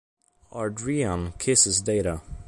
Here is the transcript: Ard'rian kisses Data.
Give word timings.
Ard'rian 0.51 1.37
kisses 1.37 1.79
Data. 1.83 2.21